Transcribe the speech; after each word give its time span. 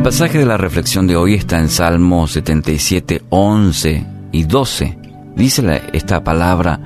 El 0.00 0.04
pasaje 0.04 0.38
de 0.38 0.46
la 0.46 0.56
reflexión 0.56 1.06
de 1.06 1.14
hoy 1.14 1.34
está 1.34 1.58
en 1.58 1.68
Salmo 1.68 2.26
77, 2.26 3.20
11 3.28 4.06
y 4.32 4.44
12. 4.44 4.98
Dice 5.36 5.82
esta 5.92 6.24
palabra, 6.24 6.80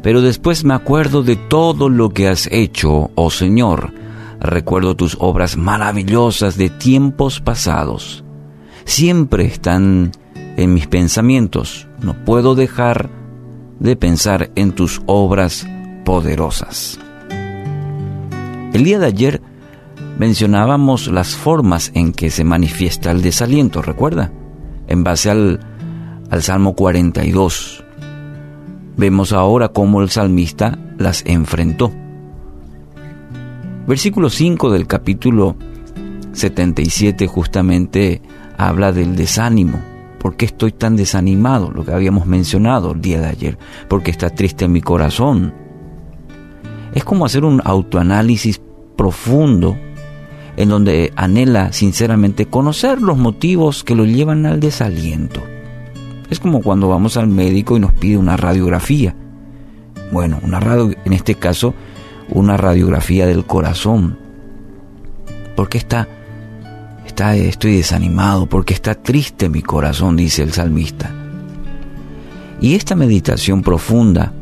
pero 0.00 0.20
después 0.20 0.62
me 0.62 0.72
acuerdo 0.72 1.24
de 1.24 1.34
todo 1.34 1.88
lo 1.88 2.10
que 2.10 2.28
has 2.28 2.46
hecho, 2.52 3.10
oh 3.16 3.30
Señor. 3.32 3.92
Recuerdo 4.38 4.94
tus 4.94 5.16
obras 5.18 5.56
maravillosas 5.56 6.56
de 6.56 6.70
tiempos 6.70 7.40
pasados. 7.40 8.22
Siempre 8.84 9.44
están 9.44 10.12
en 10.56 10.72
mis 10.72 10.86
pensamientos. 10.86 11.88
No 12.00 12.14
puedo 12.24 12.54
dejar 12.54 13.10
de 13.80 13.96
pensar 13.96 14.52
en 14.54 14.70
tus 14.70 15.02
obras 15.06 15.66
poderosas. 16.04 17.00
El 18.72 18.84
día 18.84 19.00
de 19.00 19.06
ayer 19.06 19.42
mencionábamos 20.22 21.08
las 21.08 21.34
formas 21.34 21.90
en 21.96 22.12
que 22.12 22.30
se 22.30 22.44
manifiesta 22.44 23.10
el 23.10 23.22
desaliento, 23.22 23.82
¿recuerda? 23.82 24.30
En 24.86 25.02
base 25.02 25.30
al, 25.30 25.58
al 26.30 26.42
Salmo 26.44 26.76
42. 26.76 27.82
Vemos 28.96 29.32
ahora 29.32 29.70
cómo 29.70 30.00
el 30.00 30.10
salmista 30.10 30.78
las 30.96 31.26
enfrentó. 31.26 31.90
Versículo 33.88 34.30
5 34.30 34.70
del 34.70 34.86
capítulo 34.86 35.56
77 36.30 37.26
justamente 37.26 38.22
habla 38.56 38.92
del 38.92 39.16
desánimo. 39.16 39.82
¿Por 40.20 40.36
qué 40.36 40.44
estoy 40.44 40.70
tan 40.70 40.94
desanimado? 40.94 41.72
Lo 41.72 41.84
que 41.84 41.90
habíamos 41.90 42.26
mencionado 42.26 42.92
el 42.92 43.00
día 43.00 43.20
de 43.20 43.26
ayer. 43.26 43.58
Porque 43.88 44.12
está 44.12 44.30
triste 44.30 44.68
mi 44.68 44.82
corazón. 44.82 45.52
Es 46.94 47.02
como 47.02 47.24
hacer 47.24 47.44
un 47.44 47.60
autoanálisis 47.64 48.62
profundo 48.96 49.76
en 50.56 50.68
donde 50.68 51.12
anhela 51.16 51.72
sinceramente 51.72 52.46
conocer 52.46 53.00
los 53.00 53.16
motivos 53.16 53.84
que 53.84 53.94
lo 53.94 54.04
llevan 54.04 54.46
al 54.46 54.60
desaliento. 54.60 55.40
Es 56.30 56.40
como 56.40 56.62
cuando 56.62 56.88
vamos 56.88 57.16
al 57.16 57.28
médico 57.28 57.76
y 57.76 57.80
nos 57.80 57.92
pide 57.92 58.16
una 58.16 58.36
radiografía. 58.36 59.14
Bueno, 60.10 60.40
una 60.42 60.60
radio, 60.60 60.94
en 61.04 61.12
este 61.12 61.34
caso, 61.34 61.74
una 62.28 62.56
radiografía 62.56 63.26
del 63.26 63.44
corazón. 63.44 64.18
Porque 65.56 65.78
está, 65.78 66.08
está, 67.06 67.36
estoy 67.36 67.76
desanimado, 67.76 68.46
porque 68.46 68.74
está 68.74 68.94
triste 68.94 69.48
mi 69.48 69.62
corazón, 69.62 70.16
dice 70.16 70.42
el 70.42 70.52
salmista. 70.52 71.10
Y 72.60 72.74
esta 72.74 72.94
meditación 72.94 73.62
profunda 73.62 74.32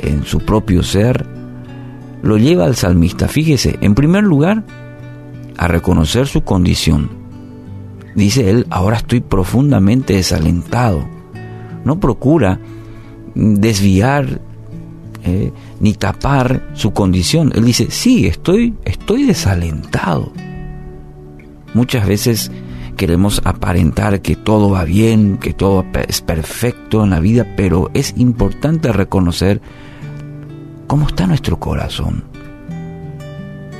en 0.00 0.24
su 0.24 0.40
propio 0.40 0.82
ser 0.82 1.26
lo 2.22 2.38
lleva 2.38 2.64
al 2.64 2.76
salmista, 2.76 3.28
fíjese, 3.28 3.78
en 3.82 3.94
primer 3.94 4.24
lugar, 4.24 4.64
a 5.56 5.68
reconocer 5.68 6.26
su 6.26 6.42
condición. 6.42 7.10
Dice 8.14 8.50
él, 8.50 8.66
ahora 8.70 8.96
estoy 8.96 9.20
profundamente 9.20 10.14
desalentado. 10.14 11.04
No 11.84 11.98
procura 11.98 12.60
desviar 13.34 14.40
eh, 15.24 15.52
ni 15.80 15.94
tapar 15.94 16.70
su 16.74 16.92
condición. 16.92 17.52
Él 17.54 17.64
dice, 17.64 17.90
sí, 17.90 18.26
estoy, 18.26 18.74
estoy 18.84 19.24
desalentado. 19.24 20.32
Muchas 21.72 22.06
veces 22.06 22.52
queremos 22.96 23.42
aparentar 23.44 24.20
que 24.22 24.36
todo 24.36 24.70
va 24.70 24.84
bien, 24.84 25.38
que 25.38 25.52
todo 25.52 25.84
es 26.06 26.20
perfecto 26.20 27.02
en 27.02 27.10
la 27.10 27.20
vida, 27.20 27.46
pero 27.56 27.90
es 27.94 28.14
importante 28.16 28.92
reconocer 28.92 29.60
cómo 30.86 31.08
está 31.08 31.26
nuestro 31.26 31.58
corazón. 31.58 32.33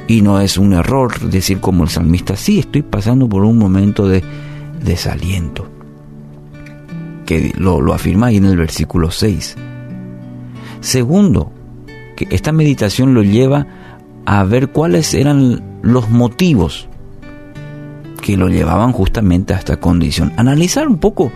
Y 0.06 0.22
no 0.22 0.40
es 0.40 0.58
un 0.58 0.74
error 0.74 1.18
decir 1.30 1.60
como 1.60 1.84
el 1.84 1.90
salmista, 1.90 2.36
sí, 2.36 2.58
estoy 2.58 2.82
pasando 2.82 3.28
por 3.28 3.44
un 3.44 3.58
momento 3.58 4.06
de 4.06 4.22
desaliento. 4.82 5.68
Que 7.24 7.52
lo, 7.56 7.80
lo 7.80 7.94
afirma 7.94 8.26
ahí 8.26 8.36
en 8.36 8.44
el 8.44 8.56
versículo 8.56 9.10
6. 9.10 9.56
Segundo, 10.80 11.50
que 12.16 12.28
esta 12.30 12.52
meditación 12.52 13.14
lo 13.14 13.22
lleva 13.22 13.66
a 14.26 14.44
ver 14.44 14.70
cuáles 14.70 15.14
eran 15.14 15.80
los 15.82 16.10
motivos 16.10 16.88
que 18.20 18.36
lo 18.36 18.48
llevaban 18.48 18.92
justamente 18.92 19.54
a 19.54 19.58
esta 19.58 19.78
condición. 19.78 20.32
Analizar 20.36 20.88
un 20.88 20.98
poco 20.98 21.30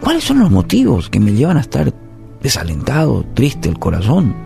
cuáles 0.00 0.24
son 0.24 0.40
los 0.40 0.50
motivos 0.50 1.08
que 1.08 1.20
me 1.20 1.32
llevan 1.32 1.56
a 1.56 1.60
estar 1.60 1.92
desalentado, 2.42 3.24
triste 3.34 3.68
el 3.68 3.78
corazón. 3.78 4.45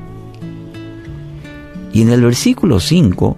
Y 1.92 2.02
en 2.02 2.10
el 2.10 2.22
versículo 2.22 2.80
5 2.80 3.36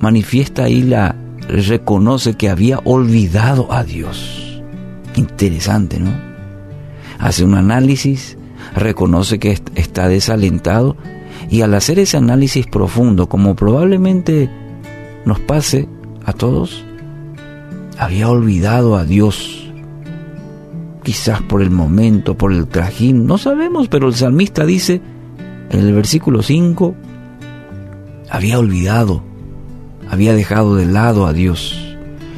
manifiesta 0.00 0.64
ahí 0.64 0.82
la, 0.82 1.16
reconoce 1.48 2.34
que 2.34 2.48
había 2.48 2.78
olvidado 2.84 3.72
a 3.72 3.84
Dios. 3.84 4.62
Interesante, 5.16 6.00
¿no? 6.00 6.10
Hace 7.18 7.44
un 7.44 7.54
análisis, 7.54 8.36
reconoce 8.74 9.38
que 9.38 9.58
está 9.74 10.08
desalentado 10.08 10.96
y 11.50 11.62
al 11.62 11.74
hacer 11.74 11.98
ese 11.98 12.16
análisis 12.16 12.66
profundo, 12.66 13.28
como 13.28 13.54
probablemente 13.54 14.50
nos 15.24 15.40
pase 15.40 15.88
a 16.24 16.32
todos, 16.32 16.84
había 17.98 18.28
olvidado 18.28 18.96
a 18.96 19.04
Dios. 19.04 19.72
Quizás 21.02 21.42
por 21.42 21.62
el 21.62 21.70
momento, 21.70 22.36
por 22.36 22.52
el 22.52 22.66
trajín, 22.66 23.26
no 23.26 23.36
sabemos, 23.38 23.88
pero 23.88 24.08
el 24.08 24.14
salmista 24.14 24.64
dice, 24.64 25.02
en 25.74 25.80
el 25.80 25.92
versículo 25.92 26.42
5, 26.42 26.94
había 28.30 28.60
olvidado, 28.60 29.22
había 30.08 30.32
dejado 30.32 30.76
de 30.76 30.86
lado 30.86 31.26
a 31.26 31.32
Dios. 31.32 31.96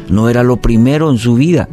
No 0.09 0.31
era 0.31 0.43
lo 0.43 0.57
primero 0.57 1.11
en 1.11 1.19
su 1.19 1.35
vida. 1.35 1.69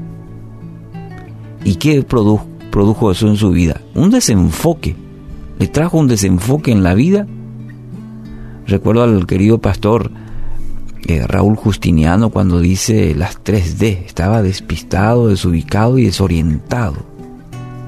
¿Y 1.63 1.75
qué 1.75 2.03
produjo, 2.03 3.11
eso 3.11 3.29
en 3.29 3.37
su 3.37 3.51
vida? 3.51 3.79
Un 3.95 4.09
desenfoque. 4.09 4.95
Le 5.57 5.67
trajo 5.67 5.97
un 5.97 6.07
desenfoque 6.07 6.71
en 6.71 6.83
la 6.83 6.95
vida. 6.95 7.27
Recuerdo 8.67 9.03
al 9.03 9.25
querido 9.25 9.59
pastor 9.59 10.11
eh, 11.07 11.25
Raúl 11.25 11.55
Justiniano 11.55 12.29
cuando 12.29 12.59
dice 12.59 13.15
las 13.15 13.41
3D. 13.41 14.03
Estaba 14.05 14.41
despistado, 14.41 15.29
desubicado 15.29 15.97
y 15.97 16.05
desorientado. 16.05 16.97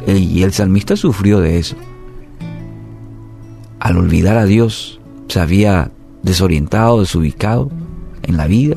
Y 0.07 0.43
el 0.43 0.53
salmista 0.53 0.95
sufrió 0.95 1.41
de 1.41 1.57
eso 1.57 1.75
al 3.85 3.99
olvidar 3.99 4.35
a 4.35 4.45
Dios, 4.45 4.99
se 5.27 5.39
había 5.39 5.91
desorientado, 6.23 7.01
desubicado 7.01 7.69
en 8.23 8.35
la 8.35 8.47
vida. 8.47 8.75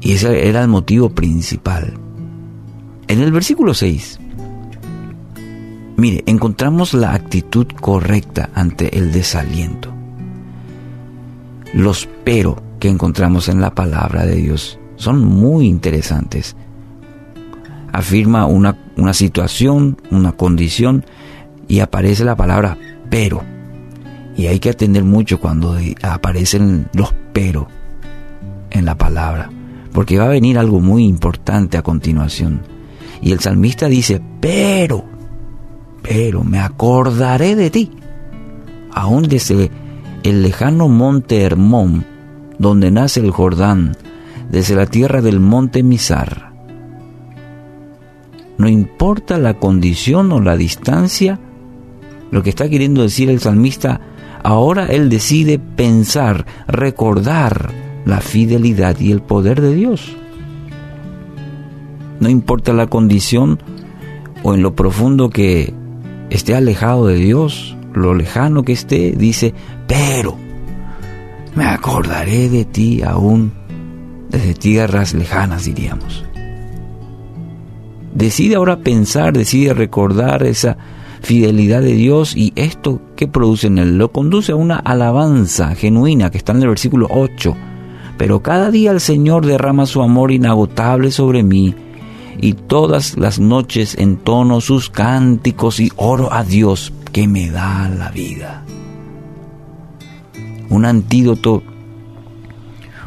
Y 0.00 0.12
ese 0.12 0.48
era 0.48 0.62
el 0.62 0.68
motivo 0.68 1.10
principal. 1.10 1.92
En 3.06 3.20
el 3.20 3.32
versículo 3.32 3.74
6, 3.74 4.18
mire, 5.98 6.24
encontramos 6.24 6.94
la 6.94 7.12
actitud 7.12 7.66
correcta 7.82 8.48
ante 8.54 8.96
el 8.96 9.12
desaliento. 9.12 9.92
Los 11.74 12.08
pero 12.24 12.62
que 12.80 12.88
encontramos 12.88 13.50
en 13.50 13.60
la 13.60 13.74
palabra 13.74 14.24
de 14.24 14.36
Dios 14.36 14.78
son 14.96 15.22
muy 15.22 15.66
interesantes. 15.66 16.56
Afirma 17.92 18.46
una, 18.46 18.78
una 18.96 19.12
situación, 19.12 19.98
una 20.10 20.32
condición, 20.32 21.04
y 21.68 21.80
aparece 21.80 22.24
la 22.24 22.36
palabra 22.36 22.76
pero. 23.10 23.42
Y 24.36 24.46
hay 24.46 24.60
que 24.60 24.70
atender 24.70 25.04
mucho 25.04 25.40
cuando 25.40 25.76
aparecen 26.02 26.88
los 26.94 27.12
pero 27.32 27.68
en 28.70 28.84
la 28.84 28.96
palabra, 28.96 29.50
porque 29.92 30.18
va 30.18 30.26
a 30.26 30.28
venir 30.28 30.58
algo 30.58 30.80
muy 30.80 31.04
importante 31.04 31.78
a 31.78 31.82
continuación. 31.82 32.60
Y 33.20 33.32
el 33.32 33.40
salmista 33.40 33.88
dice, 33.88 34.20
pero, 34.40 35.04
pero 36.02 36.44
me 36.44 36.60
acordaré 36.60 37.56
de 37.56 37.70
ti, 37.70 37.90
aún 38.92 39.24
desde 39.24 39.70
el 40.22 40.42
lejano 40.42 40.88
monte 40.88 41.42
Hermón, 41.42 42.04
donde 42.58 42.90
nace 42.90 43.20
el 43.20 43.30
Jordán, 43.32 43.96
desde 44.50 44.76
la 44.76 44.86
tierra 44.86 45.20
del 45.20 45.40
monte 45.40 45.82
Mizar. 45.82 46.52
No 48.56 48.68
importa 48.68 49.38
la 49.38 49.54
condición 49.54 50.30
o 50.32 50.40
la 50.40 50.56
distancia, 50.56 51.40
lo 52.30 52.42
que 52.42 52.50
está 52.50 52.68
queriendo 52.68 53.02
decir 53.02 53.30
el 53.30 53.40
salmista, 53.40 54.00
ahora 54.42 54.86
él 54.86 55.08
decide 55.08 55.58
pensar, 55.58 56.46
recordar 56.66 57.70
la 58.04 58.20
fidelidad 58.20 58.98
y 59.00 59.12
el 59.12 59.20
poder 59.20 59.60
de 59.60 59.74
Dios. 59.74 60.16
No 62.20 62.28
importa 62.28 62.72
la 62.72 62.86
condición 62.86 63.58
o 64.42 64.54
en 64.54 64.62
lo 64.62 64.74
profundo 64.74 65.30
que 65.30 65.72
esté 66.30 66.54
alejado 66.54 67.06
de 67.06 67.16
Dios, 67.16 67.76
lo 67.94 68.14
lejano 68.14 68.62
que 68.62 68.72
esté, 68.72 69.12
dice, 69.12 69.54
pero 69.86 70.36
me 71.54 71.64
acordaré 71.64 72.48
de 72.48 72.64
ti 72.64 73.02
aún 73.02 73.52
desde 74.30 74.54
tierras 74.54 75.14
lejanas, 75.14 75.64
diríamos. 75.64 76.24
Decide 78.14 78.56
ahora 78.56 78.78
pensar, 78.78 79.32
decide 79.32 79.74
recordar 79.74 80.42
esa 80.42 80.76
fidelidad 81.20 81.82
de 81.82 81.94
Dios 81.94 82.36
y 82.36 82.52
esto 82.56 83.00
que 83.16 83.28
produce 83.28 83.66
en 83.66 83.78
él 83.78 83.98
lo 83.98 84.12
conduce 84.12 84.52
a 84.52 84.56
una 84.56 84.76
alabanza 84.76 85.74
genuina 85.74 86.30
que 86.30 86.38
está 86.38 86.52
en 86.52 86.62
el 86.62 86.68
versículo 86.68 87.08
8. 87.10 87.56
Pero 88.16 88.42
cada 88.42 88.70
día 88.70 88.90
el 88.90 89.00
Señor 89.00 89.46
derrama 89.46 89.86
su 89.86 90.02
amor 90.02 90.32
inagotable 90.32 91.10
sobre 91.10 91.42
mí 91.42 91.74
y 92.40 92.54
todas 92.54 93.16
las 93.16 93.38
noches 93.38 93.96
entono 93.98 94.60
sus 94.60 94.90
cánticos 94.90 95.80
y 95.80 95.90
oro 95.96 96.32
a 96.32 96.44
Dios 96.44 96.92
que 97.12 97.28
me 97.28 97.50
da 97.50 97.88
la 97.88 98.10
vida. 98.10 98.64
Un 100.70 100.84
antídoto, 100.84 101.62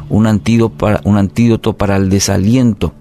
un 0.08 0.26
antídoto 0.26 0.76
para, 0.76 1.00
un 1.04 1.16
antídoto 1.16 1.74
para 1.74 1.96
el 1.96 2.10
desaliento 2.10 2.92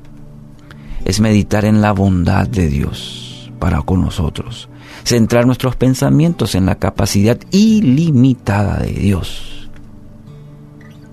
es 1.03 1.19
meditar 1.19 1.65
en 1.65 1.81
la 1.81 1.93
bondad 1.93 2.47
de 2.47 2.67
Dios 2.67 3.30
para 3.61 3.83
con 3.83 4.01
nosotros, 4.01 4.69
centrar 5.03 5.45
nuestros 5.45 5.75
pensamientos 5.75 6.55
en 6.55 6.65
la 6.65 6.79
capacidad 6.79 7.37
ilimitada 7.51 8.79
de 8.79 8.91
Dios. 8.91 9.69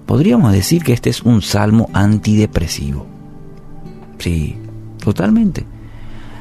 Podríamos 0.07 0.53
decir 0.53 0.83
que 0.83 0.95
este 0.95 1.11
es 1.11 1.23
un 1.23 1.43
salmo 1.43 1.91
antidepresivo. 1.93 3.07
Sí, 4.19 4.57
totalmente. 4.99 5.67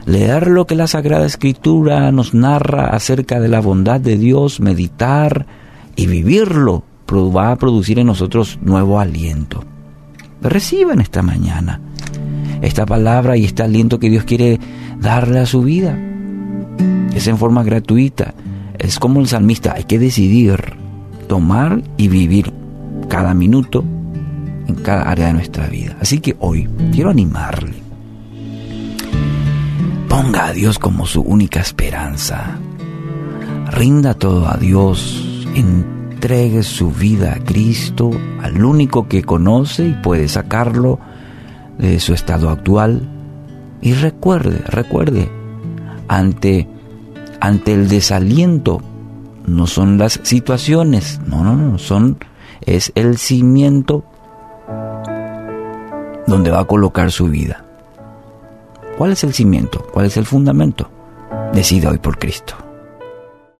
Leer 0.06 0.48
lo 0.48 0.66
que 0.66 0.76
la 0.76 0.88
Sagrada 0.88 1.26
Escritura 1.26 2.10
nos 2.14 2.34
narra 2.34 2.88
acerca 2.88 3.42
de 3.42 3.50
la 3.50 3.60
bondad 3.60 4.00
de 4.00 4.18
Dios, 4.18 4.62
meditar 4.62 5.46
y 5.98 6.08
vivirlo, 6.08 6.86
va 7.36 7.52
a 7.52 7.58
producir 7.58 8.00
en 8.00 8.08
nosotros 8.08 8.60
nuevo 8.62 9.02
aliento. 9.02 9.66
Reciban 10.42 11.02
esta 11.02 11.22
mañana 11.22 11.82
esta 12.62 12.86
palabra 12.86 13.38
y 13.38 13.46
este 13.46 13.64
aliento 13.64 14.00
que 14.00 14.10
Dios 14.10 14.24
quiere 14.24 14.60
darle 15.00 15.40
a 15.40 15.46
su 15.46 15.62
vida. 15.62 15.98
Es 17.14 17.28
en 17.28 17.38
forma 17.38 17.64
gratuita. 17.64 18.34
Es 18.78 19.00
como 19.00 19.20
el 19.20 19.28
salmista, 19.28 19.74
hay 19.76 19.86
que 19.86 20.00
decidir 20.00 20.76
tomar 21.28 21.82
y 21.98 22.08
vivir 22.08 22.54
cada 23.10 23.34
minuto 23.34 23.84
en 24.68 24.76
cada 24.76 25.04
área 25.04 25.28
de 25.28 25.34
nuestra 25.34 25.68
vida. 25.68 25.98
Así 26.00 26.20
que 26.20 26.36
hoy 26.40 26.70
quiero 26.92 27.10
animarle. 27.10 27.76
Ponga 30.08 30.48
a 30.48 30.54
Dios 30.54 30.80
como 30.80 31.06
su 31.06 31.22
única 31.22 31.60
esperanza. 31.60 32.58
Rinda 33.72 34.14
todo 34.14 34.48
a 34.48 34.58
Dios. 34.58 35.48
Entregue 35.56 36.64
su 36.64 36.92
vida 36.92 37.34
a 37.34 37.44
Cristo, 37.44 38.12
al 38.42 38.64
único 38.64 39.08
que 39.08 39.24
conoce 39.24 39.88
y 39.88 39.94
puede 39.94 40.28
sacarlo 40.28 41.00
de 41.78 42.00
su 42.00 42.14
estado 42.14 42.50
actual 42.50 43.17
y 43.82 43.94
recuerde, 43.94 44.62
recuerde, 44.68 45.30
ante, 46.08 46.68
ante 47.40 47.74
el 47.74 47.88
desaliento 47.88 48.82
no 49.46 49.68
son 49.68 49.98
las 49.98 50.20
situaciones, 50.24 51.22
no, 51.26 51.44
no, 51.44 51.56
no, 51.56 51.78
son, 51.78 52.18
es 52.66 52.92
el 52.96 53.18
cimiento 53.18 54.04
donde 56.28 56.52
va 56.52 56.60
a 56.60 56.66
colocar 56.66 57.12
su 57.12 57.28
vida. 57.28 57.64
¿Cuál 58.98 59.12
es 59.12 59.24
el 59.24 59.34
cimiento? 59.34 59.86
¿Cuál 59.94 60.08
es 60.08 60.18
el 60.18 60.26
fundamento? 60.26 60.90
Decida 61.54 61.92
hoy 61.92 62.00
por 62.00 62.18
Cristo. 62.18 62.67